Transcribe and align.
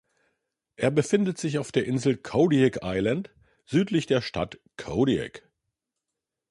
Er 0.77 0.89
befindet 0.89 1.37
sich 1.37 1.59
auf 1.59 1.71
der 1.71 1.85
Insel 1.85 2.17
Kodiak 2.17 2.79
Island 2.81 3.29
südlich 3.67 4.07
der 4.07 4.23
Stadt 4.23 4.59
Kodiak. 4.75 5.47